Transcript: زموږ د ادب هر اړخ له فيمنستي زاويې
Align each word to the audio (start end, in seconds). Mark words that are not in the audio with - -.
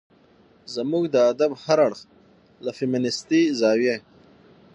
زموږ 0.75 1.03
د 1.09 1.15
ادب 1.31 1.51
هر 1.63 1.77
اړخ 1.87 1.99
له 2.65 2.71
فيمنستي 2.77 3.41
زاويې 3.59 3.97